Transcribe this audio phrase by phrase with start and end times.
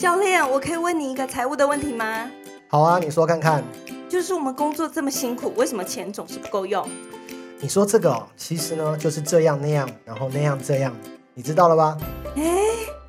[0.00, 2.26] 教练，我可以问你一个财务的问题吗？
[2.68, 3.62] 好啊，你说看看。
[4.08, 6.88] 就是我们工作这么辛苦，为什么钱总是不够用？
[7.58, 10.96] 你说这个哦，其实呢就是这样那样，然后那样这样，
[11.34, 11.98] 你知道了吧？
[12.34, 12.42] 哎，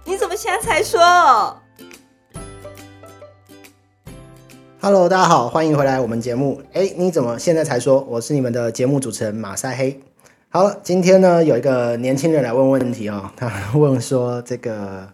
[0.03, 0.99] 你怎么现在才说
[4.81, 6.61] ？Hello，大家好，欢迎回来我们节目。
[6.73, 8.01] 哎，你怎么现在才说？
[8.01, 9.97] 我是你们的节目主持人马赛黑。
[10.49, 15.07] 好了，今天呢有一个年轻人来问问题哦，他问说这个。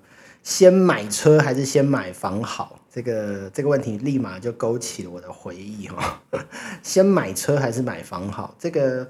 [0.48, 2.80] 先买车还是先买房好？
[2.90, 6.22] 这个这个问题立马就勾起了我的回忆哈。
[6.82, 8.56] 先买车还是买房好？
[8.58, 9.06] 这个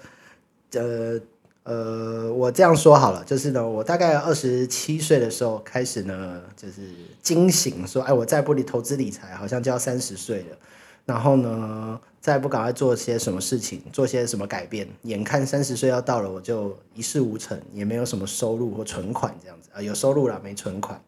[0.74, 1.20] 呃
[1.62, 6.82] 呃，我这样说好了，就是呢，我大概二十七岁的时候开始呢，就是
[7.22, 10.58] 惊醒说，哎，我再不理投资理财，好像就要三十岁了。
[11.06, 21.00] 然后呢，再不赶快做些什么事情，做些什么改变，眼看三十岁要到了，我就一事无成，也没有什么收入或存款这样子啊，有收入了没存款。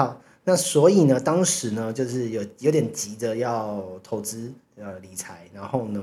[0.00, 6.02] 好，那所以呢，当时呢，就是有有点急着要投资呃理财，然后呢，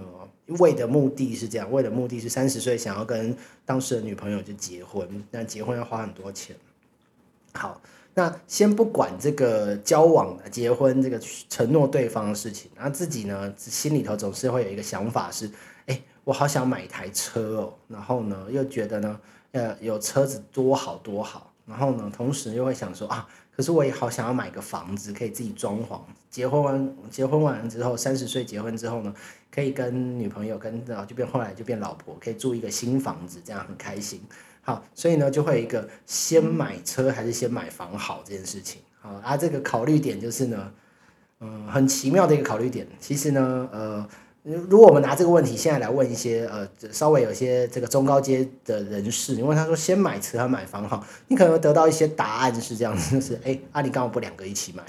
[0.60, 3.36] 为的目的是这样，为的目的是三十岁想要跟
[3.66, 6.56] 当时的女朋友就结婚，那结婚要花很多钱。
[7.54, 7.82] 好，
[8.14, 11.20] 那先不管这个交往、结婚这个
[11.50, 15.50] 承诺对方的事情，然后自己呢心里头总是会有一个想法是，
[15.88, 19.20] 哎，我好想买一台车哦，然后呢又觉得呢，
[19.54, 23.28] 呃，有车子多好多好，然后呢，同时又会想说啊。
[23.58, 26.00] 可是我也好想要买个房子，可以自己装潢。
[26.30, 29.12] 结婚完，结婚完之后，三十岁结婚之后呢，
[29.50, 34.22] 可以跟女朋友跟然后就变后来就变老婆，可以住一个新房子，这样很开心。
[34.62, 38.80] 好，所以呢就会有一个先买车还是先买房好这件事情。
[39.02, 40.72] 好，啊这个考虑点就是呢，
[41.40, 42.88] 嗯，很奇妙的一个考虑点。
[43.00, 44.08] 其实呢，呃。
[44.70, 54.84] 如果我们拿这个问题现在来问一些呃稍微有些这个中高阶的人士，你问他说先买车还买房好，你可能得到一些答案是这样子，就是哎，阿里刚好不两个一起买，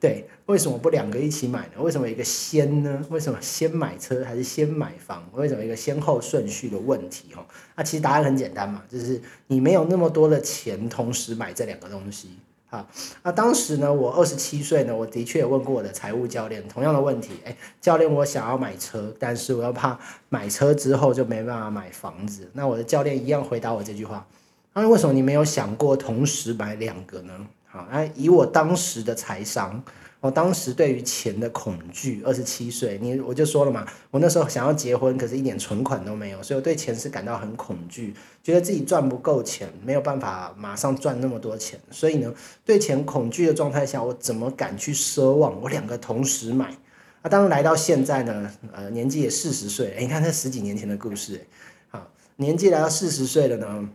[0.00, 1.80] 对，为什么不两个一起买呢？
[1.80, 3.06] 为什么一个先呢？
[3.10, 5.24] 为什么先买车还是先买房？
[5.34, 7.32] 为什么一个先后顺序的问题？
[7.32, 12.30] 哈，那其实答案很简单嘛，就是你没有那么多的钱同时买这两个东西。
[12.70, 12.86] 好，
[13.22, 17.40] 那当时呢，我二十七岁呢，我的确问过我的财务教练同样的问题。
[17.46, 19.98] 哎，教练，我想要买车，但是我又怕
[20.28, 22.50] 买车之后就没办法买房子。
[22.52, 24.26] 那我的教练一样回答我这句话：，
[24.74, 27.32] 那为什么你没有想过同时买两个呢？
[27.68, 29.82] 好，那以我当时的财商。
[30.20, 38.12] 我当时对于钱的恐惧，二十七岁，你我就说了嘛，我那时候想要结婚，可是一点存款都没有，所以我对钱是感到很恐惧，
[38.42, 42.34] 觉得自己赚不够钱，没有办法马上赚那么多钱，所以呢，
[42.64, 46.66] 对钱恐惧的状态下，我怎么敢去奢望我两个同时买？
[47.22, 51.46] 啊，当然来到现在呢，呃，年纪也四十岁，哎，你看这十几年前的故事，
[51.90, 53.88] 好，年纪来到四十岁了呢，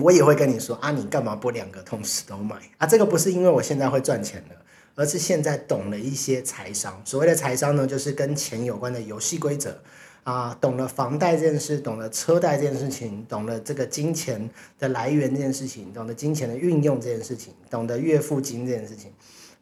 [0.00, 2.56] 我也会跟你说啊，你干嘛不两个同时都买？
[2.78, 4.56] 啊，这个不是因为我现在会赚钱了。
[4.96, 9.80] 而是现在懂了一些财商，所谓的财商呢，就是跟钱有关的游戏规则
[10.24, 19.10] 啊，懂了房贷这件事，懂了车贷这件事情，懂了这个金钱的来源这件事情，懂得金钱的运用这件事情，懂得月付金这件事情，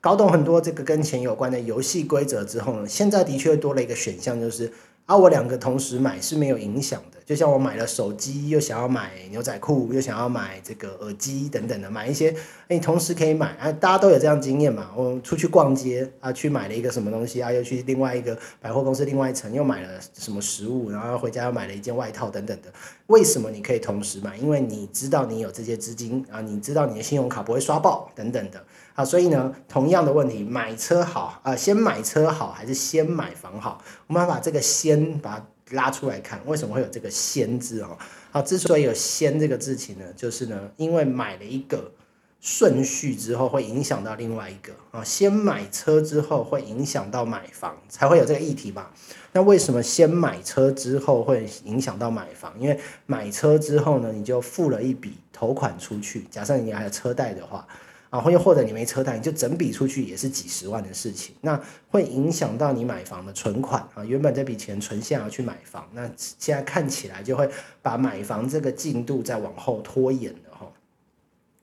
[0.00, 4.72] 搞懂很多这个跟钱有关的游戏规则之后呢，现在的确多了一个选项，就是
[5.08, 7.16] 啊，我两个同时买是没有影响的。
[7.24, 12.34] 就像我买了手机，又想要买牛仔裤，又想要买这个耳机等等的，买一些，
[12.68, 14.90] 哎，同时可以买啊，大家都有这样经验嘛。
[14.94, 22.70] 我出去逛街啊，去买了一个什么东西啊，又去另外一个百货公司另外一层又买了什么食物，然后回家又买了一件外套等等的。
[23.06, 24.36] 为什么你可以同时买？
[24.36, 28.62] 因为你知道你有这些资金啊，你知道你的信用卡不会刷爆等等的
[28.98, 33.80] 啊，所以呢，同样的问题，买车好啊，先买车好还是先买房好？
[34.08, 35.46] 我们把这个先把它。
[35.72, 37.94] 拉出来看，为什么会有这个“先”字哦？
[38.30, 41.92] 好，之所以有“先”这个字情呢，就是呢，因为买了一个
[42.40, 45.04] 顺序之后，会影响到另外一个啊。
[45.04, 48.90] 先买车之后，会影响到买房，才会有这个议题吧。
[49.32, 52.54] 那为什么先买车之后会影响到买房？
[52.58, 57.68] 因为买车之后呢，你就付了一笔头款出去，假设你还有车贷的话。
[58.10, 61.60] 啊，或又或者你没车贷，你就整笔出去也是几十万的事情，那
[61.90, 64.02] 会影响到你买房的存款啊。
[64.02, 67.46] 原本这笔钱存下要去买房，那现在看起来就会
[67.82, 70.72] 把买房这个进度再往后拖延了哈。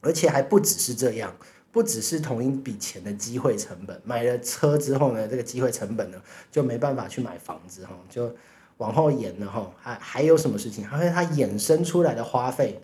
[0.02, 1.36] 而且还不只是这样，
[1.72, 6.22] 不只是同一笔钱的机会成本，买了车之后呢，这个机会成本呢
[6.52, 8.32] 就没办法去买房子哈，就
[8.78, 9.72] 往后延了哈。
[9.82, 10.86] 还还有什么事情？
[10.86, 12.80] 还有它衍生出来的花费。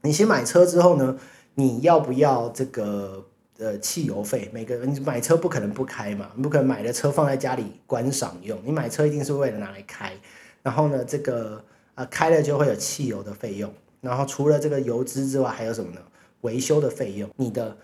[0.00, 1.18] 你先买车之后呢？
[1.54, 3.24] 你要不要这个
[3.58, 4.50] 呃汽油费？
[4.52, 8.58] 每个人买车不可能不开嘛，不可能买了车放在家里观赏用。
[8.64, 10.12] 你买车一定是为了拿来开，
[10.62, 11.62] 然后呢，这个
[11.94, 16.00] 呃开了就会有汽油的费用，然后除了这个油资之外，还有什么呢？
[16.40, 17.76] 维修的费用，你的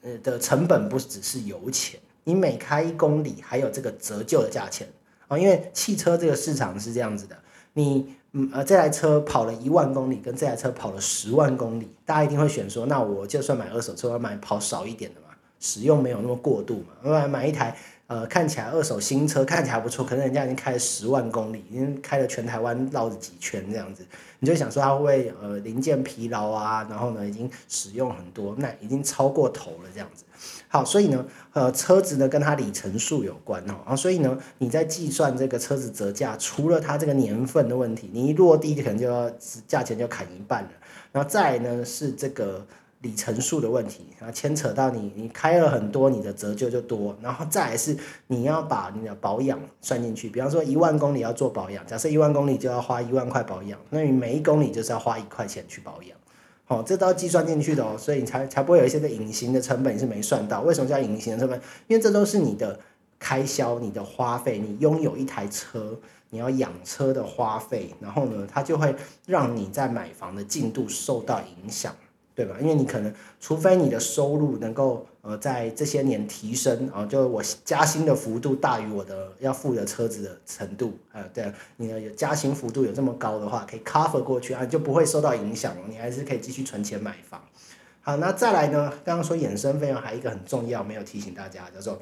[0.00, 4.88] 呃的成本不只是油钱，你每开一公里还有这个折旧的价钱
[5.28, 7.36] 啊，因为汽车这个市场是这样子的，
[7.74, 15.28] 你嗯呃这台车跑了一万公里，跟这台车跑了十万公里，大家一定会选说，那我就算买二手车，我买跑少一点的嘛，
[15.60, 17.74] 使用没有那么过度嘛，我买买一台。
[18.06, 24.04] 呃，看起来二手新车看起来不错，可能人家已经开了十万公里，已经开了全台湾绕了几圈这样子，
[24.40, 26.86] 你就想说它会会呃零件疲劳啊？
[26.90, 30.24] 然后呢，已经使用很多，那已经超过头了这样子。
[30.74, 39.30] 好，所以呢，呃，车子呢跟它里程数有关哦，啊，所以呢，你在计算这个车子折价，除了它这个年份的问题，你一落地可能就要
[39.68, 40.70] 价钱就砍一半了，
[41.12, 42.66] 然后再呢是这个。
[43.04, 47.94] 里程数的问题，然后牵扯到你，你开了很多，你的折旧就多，然后再是
[48.28, 50.30] 你要把你的保养算进去。
[50.30, 56.16] 比方说一万公里要做保养，假设一万公里就要花一万块保养，那你每一公里就是要花一块钱去保养，
[56.66, 60.62] 哦，这都要计算进去的哦，所以你才才不会有一些的隐形的成本是没算到。
[60.62, 61.60] 为什么叫隐形的成本？
[61.88, 62.80] 因为这都是你的
[63.18, 65.98] 开销、你的花费，你拥有一台车，
[66.30, 68.94] 你要养车的花费，然后呢，它就会
[69.26, 71.94] 让你在买房的进度受到影响。
[72.34, 72.56] 对吧？
[72.60, 85.82] 因为你可能，除非你的收入能够呃在这些年提升啊，就我加薪的幅度大于我的要付的车子的程度呃，对，你的加薪幅度有这么高的话，可以 cover 过去啊，就不会受到影响了。
[85.88, 87.40] 你还是可以继续存钱买房。
[88.02, 88.92] 好，那再来呢？
[89.04, 91.98] 刚刚说衍生费用还有一个很重要没有提醒大家，叫做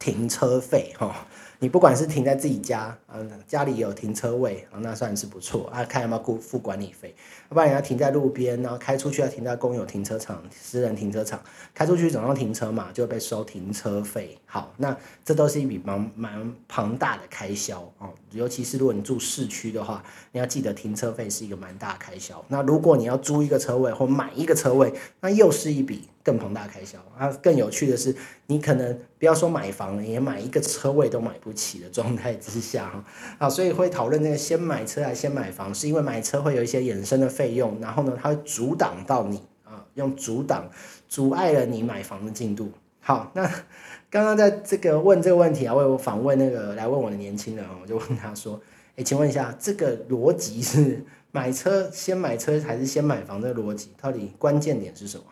[0.00, 1.28] 停车费哈。
[1.62, 5.84] 你不管是停在自己家，嗯，家里有停车位，啊，那算是不错啊。
[5.84, 7.14] 看有没有付付管理费，
[7.50, 11.38] 要不然你要停在路边，然后开出去要停在公有停车场、私人停车场，
[11.74, 14.38] 开出去总要停车嘛，就被收停车费。
[14.46, 18.08] 好，那这都是一笔蛮蛮庞大的开销哦。
[18.30, 20.02] 尤其是如果你住市区的话，
[20.32, 22.42] 你要记得停车费是一个蛮大开销。
[22.48, 26.08] 那如果你要租一个车位或买一个车位，那又是一笔。
[26.22, 27.32] 更庞大开销啊！
[27.42, 28.14] 更有趣的是，
[28.46, 33.04] 你可能不要说买房了，也买一个车位都买不起的状态之下哈
[33.38, 40.70] 啊，所以会讨论那个先买车还是先买房，是因为买车会有一些衍生的费用，然后呢，它会阻挡到你啊，用阻挡
[41.06, 42.72] 阻碍了你买房的进度。
[43.00, 43.46] 好，那
[44.08, 48.58] 刚刚在这个问这个问题啊，我有访问那个来问我的年轻人我就问他说
[48.96, 53.90] ：“哎，请问一下，这个逻辑是买车先买车还是先买房的逻辑？
[54.00, 55.24] 到底关键点是什么？”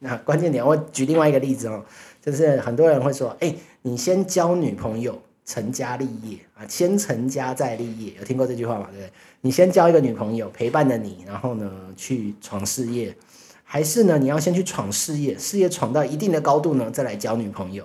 [0.00, 1.82] 那关键点，我举另外一个例子哦，
[2.24, 8.86] 就是很多人会说，哎，你先交女朋友，成家立业啊，先成家再立业，有听过这句话吗？
[8.90, 9.12] 对不对？
[9.42, 13.14] 你先交一个女朋友，陪伴着你，然后呢去闯事业，
[13.62, 17.84] 还是呢你要先去闯事业，事业闯到一定的高度呢，再来交女朋友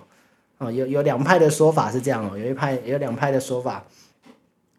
[0.58, 0.72] 啊？
[0.72, 3.86] 有有两派的说法是这样哦，有一派有两派的说法。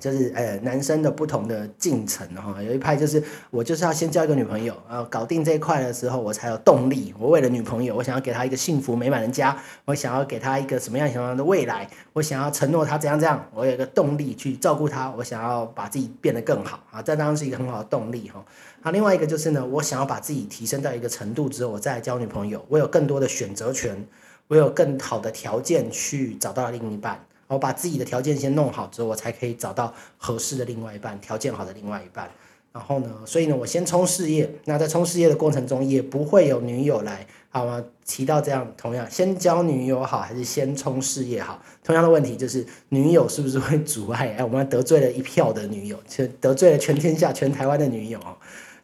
[0.00, 7.14] 就是呃男生的不同的进程哈，有一派就是我就是要先交一个女朋友，然后搞定这一块的时候，我才有动力。
[7.18, 18.42] 我为了女朋友，我想要给她一个幸福美满的家，我想要给她一个什么样什么样的未来，我想要承诺她怎样怎样，我有一个动力去照顾她，我想要把自己变得更好啊，这当然是一个很好的动力哈。
[18.82, 24.06] 啊，另外一个就是呢，我想要把自己提升到一个程度之后，我再来交女朋友，我有更多的选择权，
[24.48, 27.22] 我有更好的条件去找到另一半。
[27.54, 32.30] 我把自己的条件先弄好之后，我才可以找到合适的另外一半，条件好的另外一半。
[32.72, 34.48] 然后呢，所以呢，我先冲事业。
[34.64, 37.84] 那在冲事业的过程中，也不会有女友来，好吗？
[38.06, 41.60] 提到这样，同样，先交女友好还是先冲事业好？
[41.82, 44.36] 同样的问题就是，女友是不是会阻碍？
[44.38, 48.20] 哎，我们得罪了一票的女友，就得罪了全天下、全台湾的女友。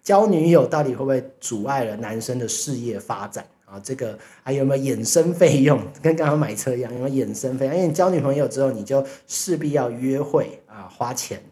[0.02, 3.46] 交女友到底会不会阻碍了男生的事业发展？
[3.66, 5.78] 啊，这个还有没有衍生费用？
[6.00, 7.74] 跟刚刚买车一样，有没有衍生费用？
[7.74, 11.42] 因为你交女朋友之后，你就势必要约会啊，花钱，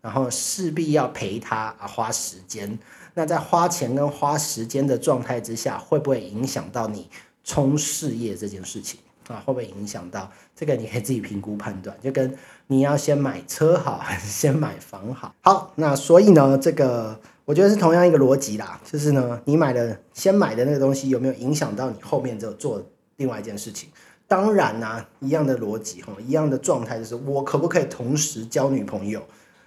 [0.00, 2.78] 然后势必要陪她啊，花时间。
[3.14, 7.10] 那在花钱跟花时间的状态之下，会不会影响到你
[7.42, 9.42] 冲事业这件事情啊？
[9.44, 10.76] 会不会影响到这个？
[10.76, 11.96] 你可以自己评估判断。
[12.00, 12.32] 就跟
[12.68, 15.34] 你要先买车好，还 是先买房好？
[15.42, 17.20] 好，那所以呢，这个。
[17.46, 22.82] 我觉得是同样一个逻辑啦，就是呢，你买的先买的那个东西有没有影响到你后面就做
[23.16, 23.90] 另外一件事情？
[24.26, 29.22] 当然啦，一样的逻辑哈，一样的状态就是我可不可以同时交女朋友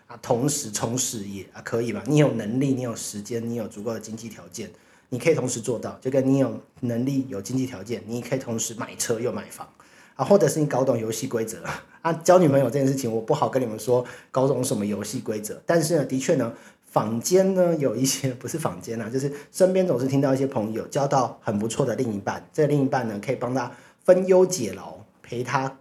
[0.08, 2.04] 啊，同时冲事业啊，可以吧？
[2.08, 4.72] 你有能力，你有时间，你有足够的经济条件，
[5.10, 5.96] 你可以同时做到。
[6.02, 9.70] 就跟你有能力、有经济条件，你可以同时买车又买房
[10.16, 11.60] 啊，或者是你搞懂游戏规则
[12.02, 12.12] 啊。
[12.24, 16.52] 交女朋友这件事情，我不好跟你们说搞懂什么游戏规则，但是呢，的确呢。
[16.98, 23.72] 坊间呢有一些不是坊间啊， 就是身边总是听到一些朋友交到很不错的另一半，这另一半呢可以帮他
[24.04, 25.78] 分忧解劳，陪他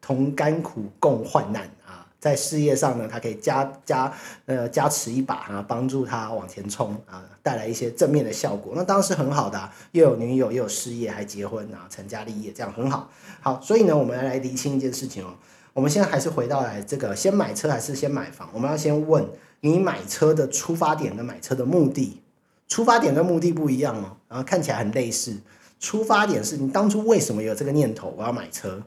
[0.00, 4.12] 同甘苦共患难啊，在事业上呢，他可以加加
[4.46, 13.08] 呃加持一把啊，帮助他往前冲啊，带来一些正面的效果，那当然是很好的，又有女友又有事业，还结婚啊，成家立业，这样很好。
[13.40, 15.28] 好，所以呢，我们来厘清一件事情哦，
[15.72, 18.50] 我们现在还是回到来这个，先买车还是先买房？
[18.52, 19.24] 我们要先问
[19.60, 22.20] 你买车的出发点跟买车的目的，
[22.68, 25.36] 出发点跟目的不一样哦，然后看起来很类似。
[25.80, 28.82] 出发点是你当初为什么有这个念头，我要买车，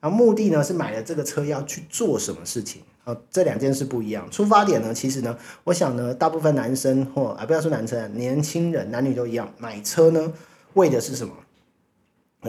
[0.00, 3.16] 然后目的呢是买了这个车要去做什么事情啊？
[3.30, 4.30] 这两件事不一样。
[4.30, 10.32] 出发点呢，其实呢，我想呢，大部分男生或啊不要说男生，年轻人男女都一样，买车呢
[10.74, 11.34] 为的是什么？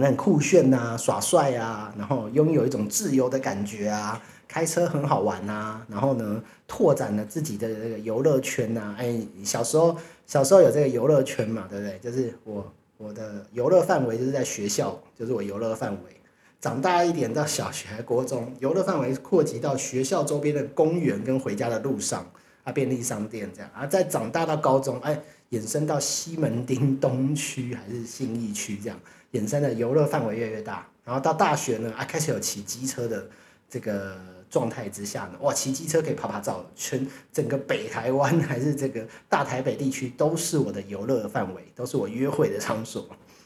[0.01, 8.95] 很酷炫呐，耍帅啊，然后拥有一种自由的感觉啊，开车很好玩呐，然后呢，拓展了自己的这个游乐圈呐。
[8.97, 11.99] 哎，小时候小时候有这个游乐圈嘛，对不对？
[11.99, 12.71] 就是我。
[12.99, 16.19] 我的游乐范围就是在学校，就是我游乐范围。
[16.59, 22.25] 长大一点到小学、国中，游乐范围扩及到学校周边的公园跟回家的路上
[22.63, 23.69] 啊，便利商店这样。
[23.71, 28.99] 啊，再长大到高中，哎，衍生到西门町东区还是信义区这样，
[29.31, 30.87] 衍生的游乐范围越来越大。
[31.03, 33.27] 然后到大学呢，啊，开始有骑机车的
[33.69, 34.15] 这个。
[34.49, 43.05] 状态之下呢，哇，骑机车可以拍拍照，全整个北台湾还是这个大台北地区都是我的游乐范围，都是我约会的场所。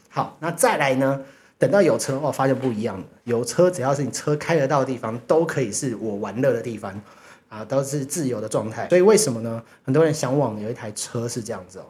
[0.09, 1.19] 好，那再来呢，
[1.57, 3.05] 等到有车哦，发现不一样了。
[3.23, 7.01] 有车只要是你车开得到的地方，都可以是我玩乐的地方
[7.49, 8.87] 啊，都是自由的状态。
[8.89, 9.63] 所以为什么呢？
[9.83, 11.85] 很多人向往有一台车是这样子哦。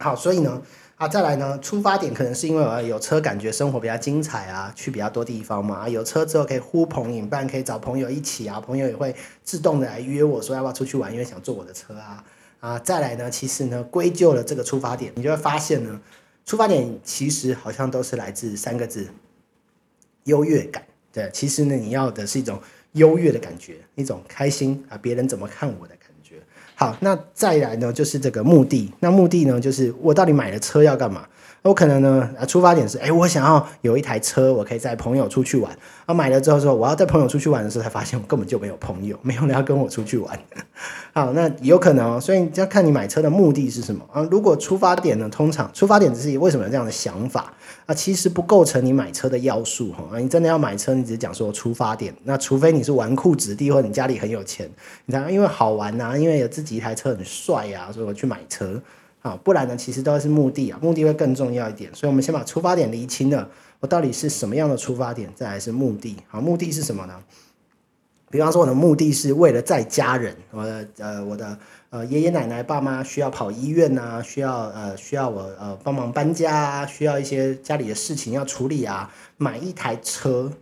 [0.00, 0.60] 好，所以呢。
[0.98, 5.88] 啊，再来呢，出发点可能是因为呃有车，感觉生活比较精彩啊，去比较多地方嘛。
[5.88, 9.14] 有车之后可以呼朋引伴，可以找朋友一起啊，朋友也会
[9.44, 12.24] 自动的来约我说要不要出去玩，因为想坐我的车啊。
[12.58, 16.00] 啊，再来呢，其实呢，归咎了这个出发点，你就会发现呢，
[16.44, 19.06] 出发点其实好像都是来自三个字：
[20.24, 20.82] 优越感。
[21.12, 22.60] 对，其实呢，你要的是一种
[22.94, 25.94] 优越的感觉，一种开心啊，别人怎么看我的。
[26.80, 28.88] 好，那再来呢，就是这个目的。
[29.00, 31.26] 那目的呢，就是我到底买了车要干嘛？
[31.68, 35.70] 我可能呢，啊，出发点是，哎，我想要有一台车，我可以载朋友出去玩。
[36.06, 40.40] 啊，买了之后说，我要带朋友出去玩的时候，才发现我根本就没有朋友，没有人要跟我出去玩。
[41.12, 44.26] 好，那有可能哦，所以你要看你买车的目的是什么啊。
[44.30, 47.52] 如果出发点呢，通常出发点只是为什么有这样的想法？
[47.84, 50.02] 啊，其实不构成你买车的要素哈。
[50.10, 52.14] 啊，你真的要买车，你只是讲说出发点。
[52.24, 54.66] 那除非你是纨绔子弟，或者你家里很有钱，
[55.04, 58.80] 你知道，因为好玩呐，因为有自己一台车很帅呀，所以我去买车。
[59.20, 61.92] 啊，不然呢，其实都是目的啊，目的会更重要一点。
[61.94, 63.48] 所以我们先把出发点厘清了，
[63.80, 66.16] 我到底是什么样的出发点，再来是目的。
[66.28, 67.22] 好，目的是什么呢？
[68.30, 71.58] 比方说，我的目的是为了在家人，我的呃，我的
[71.88, 80.52] 呃爷爷奶奶、爸妈需要跑医院呐，需要呃需要我呃帮忙搬家啊，需要一些家里的事情要处理啊，买一台车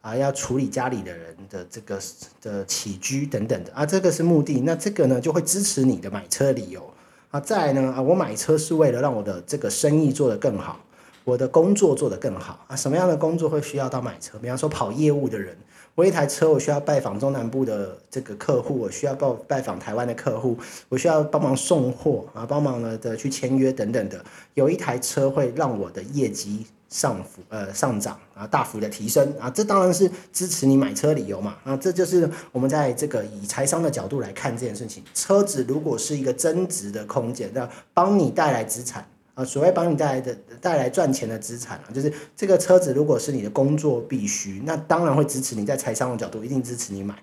[0.00, 1.96] 啊，要处理家里的人的这个
[2.42, 4.60] 的起居等等的啊，这个是目的。
[4.62, 6.91] 那这个呢，就会支持你的买车理由
[7.32, 7.40] 啊。
[7.40, 10.78] 再来呢啊，我买车是为了让我的这个生意做得更好，
[11.24, 12.76] 我的工作做得更好啊。
[12.76, 14.38] 什么样的工作会需要到买车？
[14.38, 15.56] 比方说跑业务的人。
[15.94, 20.56] 我一台车，我需要拜访中南部的这个客户，我需要报拜访台湾的客户，
[20.88, 24.24] 我需要帮忙送货啊，帮忙呢的去签约等等的。
[24.54, 35.02] 有一台车会让我的业绩上浮呃上涨啊，大幅的提升啊，这当然是支持你买车理由嘛啊，这就是我们在这个以财商的角度来看这件事情。
[35.14, 39.04] 车子如果是一个增值的空间，那帮你带来资产。
[39.34, 47.14] 啊，所谓帮你带来的带来赚钱的资产啊，就是这个车子，如果是你的工作必须，那当然会支持你在财商的角度，一定支持你买。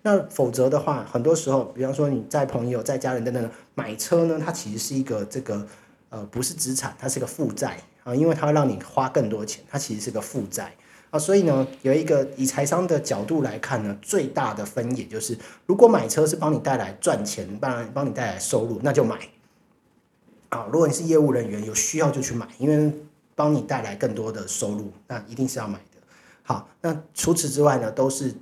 [0.00, 5.66] 那否则的话，很多时候，比方说你在朋友、在家人等等买车呢，它其实是一个这个
[6.08, 7.76] 呃不是资产，它是个负债
[8.08, 10.74] 啊，因为它会让你花更多钱，它其实是个负债
[11.10, 11.18] 啊。
[11.18, 15.36] 所以呢，有一个以财商的角度来看呢，最大的分野就是，
[15.66, 19.18] 如果买车是帮你带来赚钱，帮帮你带来收入，那就买。
[20.48, 22.90] 啊，如果你是业务人员，有需要就去买，因为
[23.34, 26.00] 帮你带来更多的收入，那一定是要买的。
[26.42, 28.34] 好，那除此之外呢，都是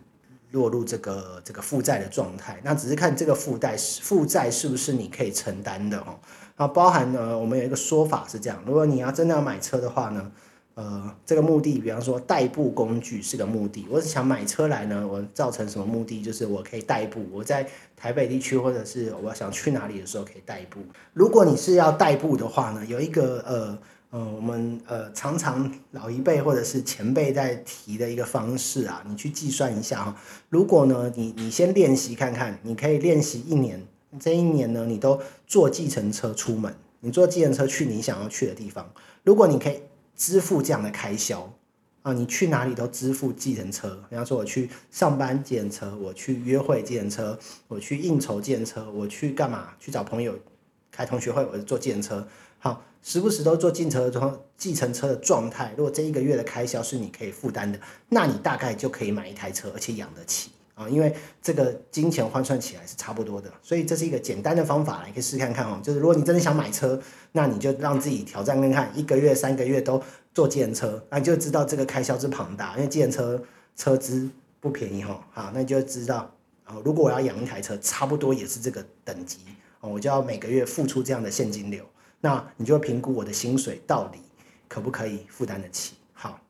[0.52, 2.60] 落入这个这个负债的状态。
[2.62, 6.18] 那只是看这个负债是负债是不是你可以承担的哦。
[6.56, 10.32] 啊，包含呢，我们有一个说法是这样：如果你要真的要买车的话呢。
[10.76, 13.86] 呃，这个目的，比方说代步工具是个目的。
[13.90, 16.20] 我是想买车来呢，我造成什么目的？
[16.20, 20.80] 就是我可以代步，我在台北地区或者是我想去哪里的时候可以代步。
[21.14, 23.78] 如果你是要代步的话呢，有一个呃
[24.16, 30.16] 呃，我们呃常常老一辈或者是前辈在提的一个方式啊，你去计算一下哈。
[30.48, 33.86] 如果呢，你你先练习看看，你可以练习一年，
[34.18, 38.90] 这一年呢，你都坐计程车出门，你坐计程车去你想要去的地方。
[39.22, 39.82] 如果你可以。
[40.18, 41.52] 支付这样的开销，
[42.00, 44.02] 啊，你去哪里都支付计程车。
[44.08, 49.74] 比方说，我去上班计程车，我去约会计程车，我去应酬计程车，我去干嘛？
[49.78, 50.34] 去找朋友
[50.90, 52.26] 开同学会，我坐计程车。
[52.66, 60.50] 好，时不时都坐计程车，计程车的状态，如果这一个月的开销是你可以负担的，那你大概就可以买一台车，而且养得起。
[60.74, 65.80] 啊，因为这个金钱换算起来是差不多的，所以这是一个简单的方法，你可以试看看哦。
[65.80, 67.00] 就是如果你真的想买车，
[67.32, 70.02] 那你就让自己挑战看看，一个月、三个月都
[70.34, 73.42] 坐计程车，那你就知道这个开销之庞大，因为计程车
[73.76, 75.24] 车资不便宜哈。
[75.30, 76.30] 好，那你就知道，
[76.66, 79.38] 哦，如果我要养一台车，差不多也是这个等级
[79.80, 81.82] 哦，我就要每个月付出这样的现金流，
[82.20, 84.18] 那你就评估我的薪水到底
[84.68, 85.96] 可不可以负担得起。
[86.12, 86.40] 好，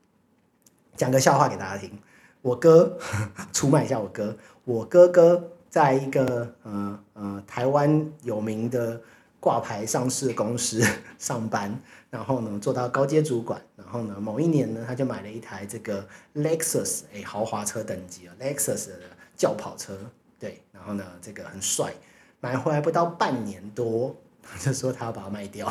[0.97, 1.99] 讲个笑话给大家听。
[2.41, 2.97] 我哥
[3.53, 9.01] 出卖一下我哥，我哥哥在一个呃呃台湾有名的
[9.41, 10.81] 挂牌上市公司
[11.19, 11.77] 上班，
[12.09, 16.07] 然后呢做到高阶主管，然后呢某一年呢他就买了一台这个
[16.37, 19.01] Lexus 哎豪华车等级啊 Lexus 的
[19.37, 19.99] 轿跑车，
[20.39, 21.93] 对，然后呢这个很帅，
[22.41, 24.15] 买回来不到半年多
[24.59, 25.67] 就说他要把它卖掉。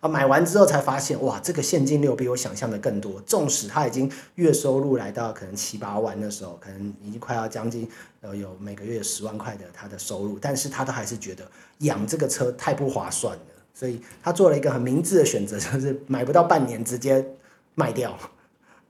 [0.00, 3.20] 啊，买完之后才发现，哇，这个现金流比我想象的更多。
[3.22, 7.88] 纵使他已经月收入来到可能七八万的时候，可能已经快要将近
[8.20, 13.42] 呃有每个月十万块的他的收入，但是他都还是觉得养这个车太不划算了，
[13.72, 17.24] 所以他做了一个很明智的选择，就是买不到半年直接
[17.74, 18.18] 卖掉。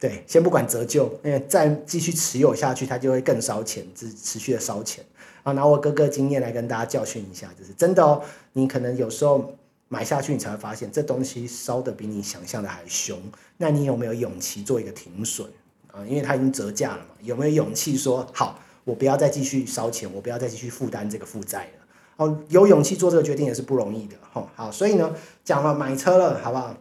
[0.02, 5.04] 对，先不管折旧，因为再继续持有下去，它就会更烧钱，持持续的烧钱。
[5.44, 8.20] 啊，拿我哥哥经验来跟大家教训一下，就是真的哦，
[8.54, 9.54] 你可能有时候。
[9.92, 13.20] 买下去，你才会发现这东西烧的比你想象的还凶。
[13.58, 15.46] 那你有没有勇气做一个停损
[15.92, 16.00] 啊？
[16.06, 17.10] 因为它已经折价了嘛。
[17.20, 21.84] 有没有勇气说好，我不要再继续烧钱，我不要再继续负担这个负债了？
[22.16, 24.16] 哦，有勇气做这个决定也是不容易的。
[24.32, 26.74] 吼，好，所以呢，讲了买车了，好不好？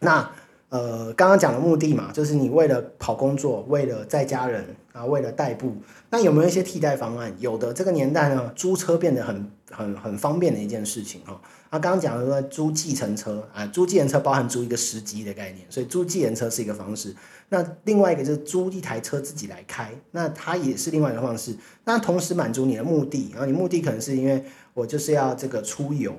[0.00, 0.30] 那
[0.70, 5.74] 呃，刚刚讲的目的嘛，就是你为了跑工作，为了载家人啊，为了代步。
[6.10, 7.34] 那有没有一些替代方案？
[7.38, 11.40] 有的，这个年代呢，租车变得很很很方便的一件事情哈。
[11.70, 17.14] 那刚刚讲的说租计程车啊，租计程车包含租一个司机的概念，所以租计程车是一个方式。
[17.48, 21.56] 那另外一个就是租一台车自己来开，那它也是另外一个方式。
[21.84, 26.14] 那同时满足你的目的，然后你目的可能是因为我就是要这个出游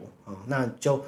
[0.48, 1.04] 那就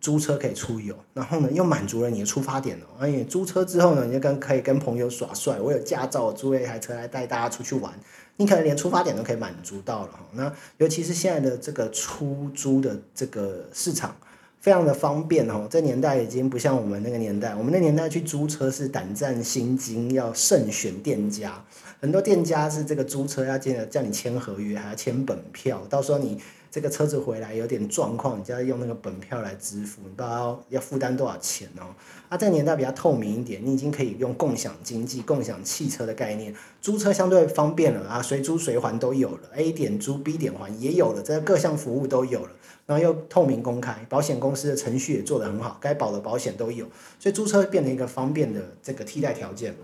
[0.00, 2.86] 租车可以出游，然后呢又满足了你的出发点哦。
[2.98, 7.92] 而且租车之后呢，你就跟可以跟朋友耍帅，我有驾照，我租了一台车来带大家出去玩。
[8.36, 14.16] 你可能连出发点都可以满足到了哈，那尤其是现在的这个出租的这个市场，
[14.58, 15.68] 非常的方便哦。
[15.70, 21.62] 这年代已经不像我们那个年代，我们那年代去租车是胆战心惊，要慎选店家，
[22.00, 26.40] 很多店家是这个租车要记得叫你签合约，还要签本票，到时候你。
[26.72, 31.92] 这个车子回来有点状况，你就要用那个本票来支付，你不知道要负担多少钱哦。
[32.30, 42.50] 啊，这个年代比较透明一点，你已经可以用共享经济、共享汽车的概念，租车相对方便了啊，随租随还都有了，A 点租 B 点还也有了，这各项服务都有了，
[42.86, 46.86] 然后又透明公开，保险公司的程序也做得很好，该保的保险都有，
[47.18, 49.76] 所以租车变成一个方便的这个替代条件，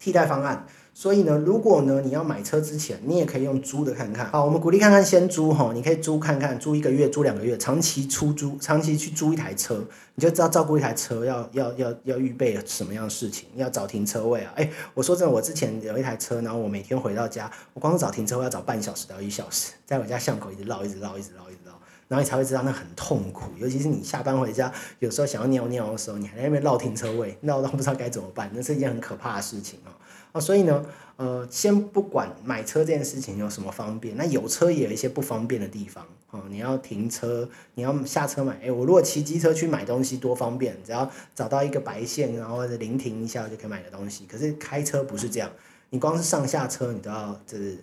[0.00, 0.66] 替代方案。
[1.00, 4.28] 所以呢，如果呢你要买车之前，你也可以用租的看看。
[4.32, 9.76] 好，我们鼓励看看先租哈，你可以租看看，租一个月，租两个月，长期出租，长期去租一台车，
[10.16, 14.52] 你就知道照顾一台车要要要要预备什么样的事情，要找停车位啊。
[14.56, 21.70] 哎，我说真的，我之前有一台车，然后我每天回到家，我光是找停车位要找半小时到一小时，在我家巷口一直绕，一直绕，一直绕，一直绕，
[22.08, 23.52] 然后你才会知道那很痛苦。
[23.56, 29.78] 尤其是你下班回家，有时候想要尿尿的时候，你还在那边绕停车位，绕到不知道该怎么办，那是一件很可怕的事情。
[29.84, 29.94] 哦，
[30.32, 30.84] 啊所以呢，
[31.16, 36.42] 呃，先不管买车这件事情有什么方便，那有车也有一些不方便的地方哦。
[36.48, 44.26] 你要停车，你要下车买，哎，我如果骑机车去买东西多方便，只要找到一个白线，然后或者临停一下就可以买个东西。
[44.30, 45.50] 可是开车不是这样，
[45.90, 47.78] 你光是上下车你都要就是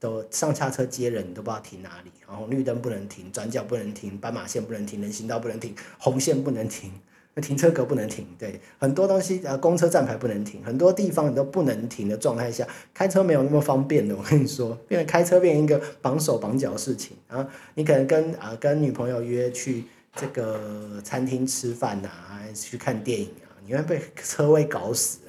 [0.00, 6.90] 都上下车接人，你都不知道停哪里，然后绿灯不能停，转角不能停，斑马线不能停，人行道不能停，红线不能停。
[7.34, 14.14] 那停车格不能停，对，很多东西呃，公车站牌不能停，很多地方你都不能停的状态下，开车没有那么方便的。
[14.14, 17.48] 我跟你说，变得开车变成一个绑手绑脚的事情啊。
[17.74, 22.10] 你可能跟啊跟女朋友约去这个餐厅吃饭呐，
[22.54, 25.20] 去看电影啊，你会被车位搞死。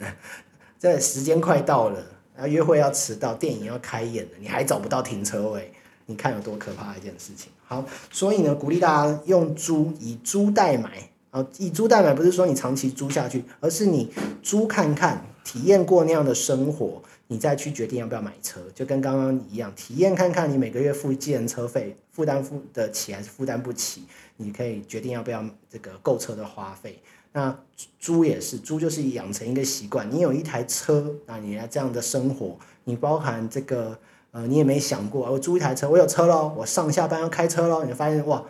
[0.77, 2.03] 这时间快到了，
[2.35, 5.71] 然后约会要迟到，电影要开演了，你还找不到停车位，
[6.07, 7.49] 你看有多可怕一件事情。
[7.65, 11.09] 好，所以呢，鼓励大家用租，以租代买。
[11.34, 14.08] 啊，以租代买不是说你长期租下去，而是你
[14.43, 24.04] 租看看，体验过那样的生活，你再去决定要不要买车，就跟刚刚一样，体验看看你每个月付计程车费负担付得起还是负担不起，
[24.38, 27.02] 你可以决定要不要这个购车的花费。
[27.32, 27.58] 那
[28.00, 33.98] 租也是，租就是养成一个习惯，你有一台车啊，你要这样的生活，你包含这个
[34.30, 38.43] 呃，你也没想过，我租一台车，我有车喽，我上下班要开车喽，你发现哇，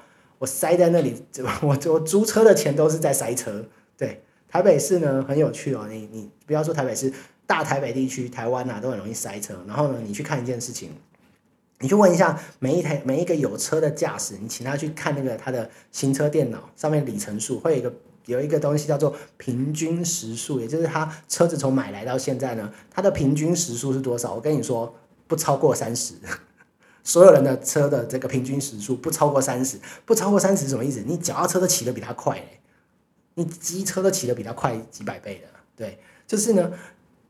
[0.44, 1.16] 我塞在那里，
[1.62, 3.66] 我我租车的钱都是在塞车。
[3.98, 7.14] 对，台北市呢很有趣哦，你你不要说台北市，
[7.48, 9.54] 大台北地区、台湾呐都很容易塞车。
[9.66, 10.90] 然后呢，你去看一件事情。
[11.80, 17.94] 你去问一下每一台每一个有车的驾驶，你请他去看那个他的行车电脑上面里程数，会有一个
[18.26, 24.34] 有一个东西叫做平均时速，也就是他车子从买来到现在呢，它的平均时速是多少？
[24.34, 24.94] 我跟你说，
[25.26, 26.16] 不超过三十。
[27.04, 31.04] 所有人的车的这个平均时速不超过三十，不超过三十什么意思？
[31.06, 32.60] 你脚踏车都骑得比他快嘞，
[33.36, 36.72] 你机车都骑得比他快几百倍的，对，就是呢。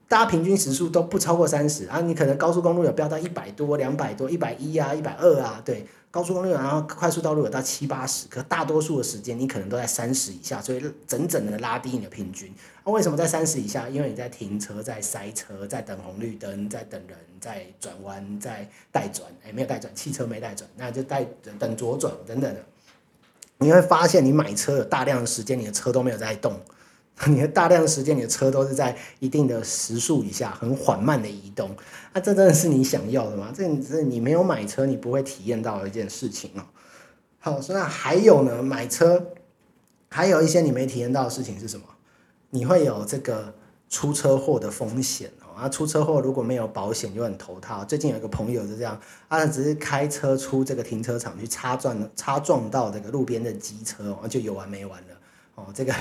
[0.06, 12.54] 大家平均时速都不超过三十啊，你可能高速公路有飙到一百多、两百多、一百一啊、一百二啊，对，高速公路然后快速道路有到七八十，可大多数的时间你可能都在三十以下，所以整整的拉低你的平均。
[12.86, 13.90] 那为什么在三十以下？
[13.90, 21.26] 因为你在停车、在塞车、在等红绿灯、在等人、在转弯、在待转，哎，没有待转，汽车没待转，那就待
[21.58, 22.64] 等左转等等的。
[23.58, 26.60] 你会发现，你买车有大量的时间，你的车都没有在动。
[27.28, 31.70] 你的大量时间，你的车都是在一定的时速以下，很缓慢的移动。
[32.14, 33.54] 那这真的是你想要的吗？
[33.56, 36.64] 这这你没有买车，你不会体验到的一件事情哦。
[37.40, 38.64] 好，那还有呢？
[38.64, 39.32] 买车
[40.10, 41.86] 还有一些你没体验到的事情是什么？
[42.50, 43.54] 你会有这个
[43.90, 45.56] 出车祸的风险哦。
[45.56, 47.86] 啊，出车祸如果没有保险就很头套。
[47.86, 49.00] 最近有一个朋友是这样，
[49.30, 55.08] 他只是开车出这个停车场去擦撞，擦撞到这个路边的机车，就有完没完了。
[55.56, 55.94] 哦，这个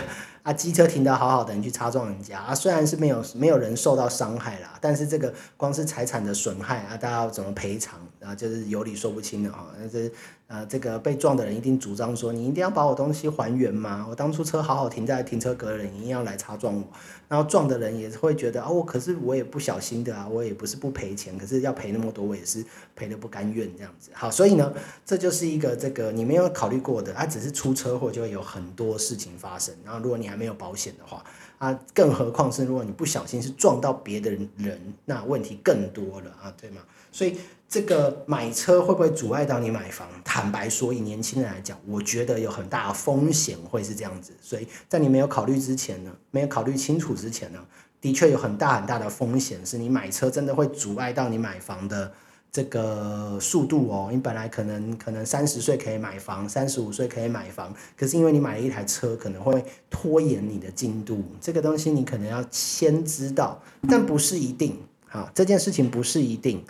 [0.43, 7.99] 啊，机车停得好好的，你去擦撞人家啊，虽然是没有没有人受到伤害啦，但是这个光是财产的损害啊，大家要怎么赔偿？
[8.25, 8.35] 啊？
[8.35, 10.13] 就是有理说不清的哈，那是。
[10.49, 14.07] 呃，这个被撞的人一定主张说，你一定要把我东西还原吗？
[14.11, 16.87] 我当初车好好停在停车格的人，一定要来擦撞我。
[17.27, 22.63] 然后撞的人也会觉得，哦，我可是我也不小心的啊，我也不是不赔钱，可是要赔那么多，我也是
[22.95, 24.11] 赔的不甘愿这样子。
[24.13, 24.71] 好，所以呢，
[25.07, 29.75] 这就是一个这个你没有考虑过的，啊只是出车祸就会有很多事情发生。
[29.83, 31.25] 然后如果你还没有保险的话，
[31.57, 36.83] 啊，更何况是如果你不小心是撞到别的人，那问题更多了啊，对吗？
[37.11, 37.39] 所以。
[37.73, 40.07] 这个买车会不会阻碍到你买房？
[40.23, 44.35] 坦白说，以年轻人来讲，我觉得有很大的风险会是这样子。
[44.43, 47.59] 所以在你没有考虑之前呢，没有考虑清楚之前呢，
[47.99, 52.13] 的确有很大很大的风险，是你买车真的会阻碍到你买房的
[52.51, 54.11] 这个速度哦。
[54.13, 61.25] 你本来可能可能三十岁可以买房，三十五岁可以买房，可是因为你买了一台车，可能会拖延你的进度。
[61.41, 64.79] 这个东西你可能要先知道，但不是一定。
[65.09, 66.63] 啊，这件事情不是一定。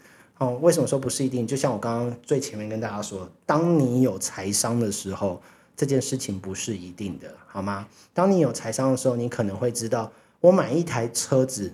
[0.43, 1.47] 哦，为什么说不是一定？
[1.47, 5.41] 就像我刚刚最前面跟大家说，当你有财商的时候，
[5.77, 7.87] 这件事情不是一定的，好吗？
[8.13, 11.73] 当你有财商的时候，你可能会知道，我买一台车子，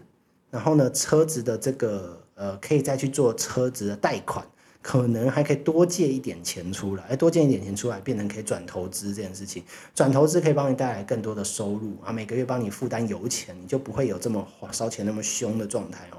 [0.50, 4.46] 然后呢，车子的这个呃，可以再去做车子的贷款，
[4.82, 16.18] 可能还可以多借一点钱出来，哎，多借一点钱出来，变成可以转投资这件事情，转投资可以帮你带来更多的收入啊，每个月帮你负担油钱，你就不会有这么烧钱那么凶的状态哦。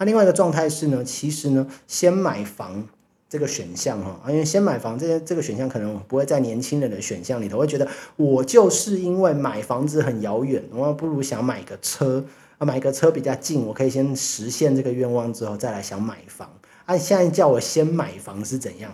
[0.00, 2.88] 那另外一个状态是呢，其实呢，先买房
[3.28, 7.86] 这个选项哈，因为先买房这些这个选项可能不会在年轻人的选项里头，会觉得
[8.16, 12.24] 我就是因为买房子很遥远，我不如想买个车
[12.56, 16.50] 啊，买个车比较近，我可以先实现这个愿望之后再来想买房。
[16.86, 18.90] 啊，现在叫我先买房是怎样？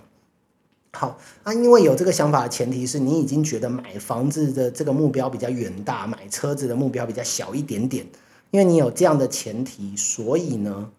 [0.93, 8.05] 好，啊，因为有这个想法的前提是你已经觉得买房子的这个目标比较远大，买车子的目标比较小一点点。
[8.51, 10.91] 因为你有这样的前提，所以呢，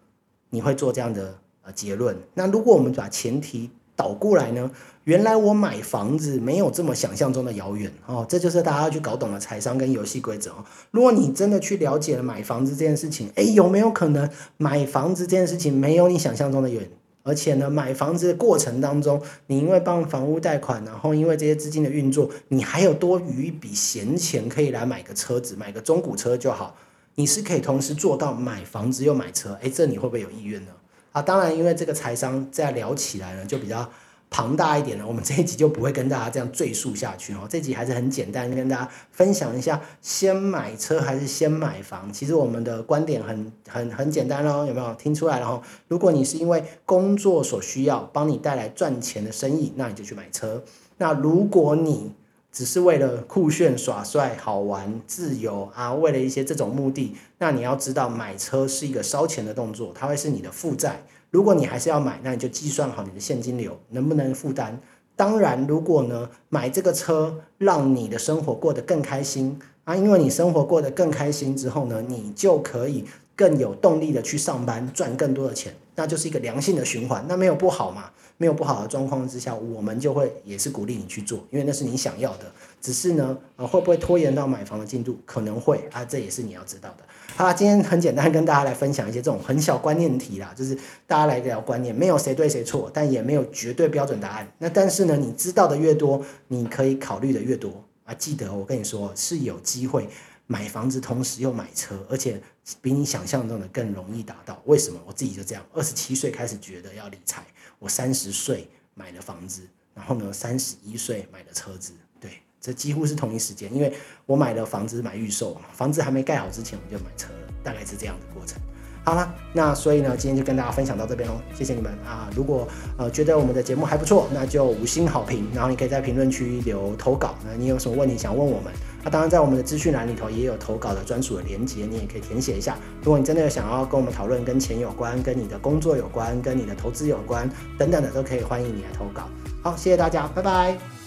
[0.50, 2.16] 你会做这样的呃结论。
[2.34, 4.70] 那如果我们把前提倒过来呢？
[5.04, 10.62] 原来我买房子没有这么想象中的遥远哦，这就是大家要去搞懂了财商跟游戏规则哦。
[10.90, 16.86] 如果你真的去了解了买房子这件事情，哎，有没有可能买房子这件事情没有你想象中的远？
[17.22, 26.76] 而且呢，买房子的过程当中，你因为帮房屋贷款，然后因为这些资金的运作，你还有多余一笔闲钱可以来买个车子，买个中古车就好。
[27.18, 30.70] 你是可以同时做到买房子又买车，哎，这你会不会有意愿呢？
[31.10, 33.90] 啊，当然，因为这个财商再聊起来呢，就比较
[34.30, 35.04] 庞大一点了。
[35.04, 37.38] 我们这一集就不会跟大家这样赘述下去哦。
[37.50, 42.08] 这集还是很简单，跟大家分享一下，先买车还是先买房？
[42.12, 45.60] 其实我们的观点很很很简单哦，有没有听出来了哈？
[45.88, 50.62] 如果你是因为工作所需要，帮你带来赚钱的生意，那你就去买车。
[50.98, 52.12] 那如果你
[52.58, 61.04] 只是为了酷炫耍帅、好玩、自由啊，为了一些这种目的，那你要知道，买车是一个烧钱的动作，它会是你的负债。
[61.30, 64.80] 如果你还是要买，那你就计算好你的现金流能不能负担。
[65.14, 73.04] 当然，如果呢买这个车让你的生活过得更开心啊，因为你生活过得更开心之后呢，你就可以
[73.36, 77.24] 更有动力的去上班，赚更多的钱，那就是一个良性的循环。
[77.28, 78.04] 那没有不好嘛？
[78.36, 82.44] 没有不好的状况之下，我们就会也是鼓励你去做，因为那是你想要的。
[82.80, 85.18] 只是呢，呃，会不会拖延到买房的进度？
[85.26, 87.04] 可能会啊，这也是你要知道的。
[87.34, 90.72] 好啦，今天很简单跟大家来分享一些这种很小观念题啦，就是
[91.04, 94.48] 大家来聊观念，没有谁对谁错，但也没有绝对标准答案。
[94.58, 98.14] 那但是呢，你知道的越多，你可以考虑的越多啊。
[98.14, 100.08] 记得我跟你说，是有机会
[100.50, 102.40] 买房子，同时又买车，而且
[102.80, 104.60] 比你想象中的更容易达到。
[104.64, 104.98] 为什么？
[105.06, 107.44] 我自己就这样，二十七岁开始觉得要理财，
[107.78, 109.60] 我三十岁买了房子，
[109.94, 111.92] 然后呢，三十一岁买了车子。
[112.18, 113.92] 对这几乎是同一时间，因为
[114.24, 118.58] 我买了房子买预售嘛，房子还没盖好之前我就买车了，大概是这样的过程。
[119.04, 122.28] 好了，那所以呢，今天就跟大家分享到这边喽，谢谢你们啊！
[122.34, 128.72] 如果呃觉得我们的节目还不错，那就五星好评，然后你可以在评论区留投稿，那你有什么问题想问我们？
[129.04, 132.76] 那当然在我们的资讯栏里头也有投稿的专属的连接，你也可以填写一下。
[133.02, 139.28] 如果你真的想要跟我们讨论跟钱有关、跟你的工作有关、跟你的投资有关等等的，都可以欢迎你来投稿。
[139.62, 140.97] 好，谢谢大家，拜拜。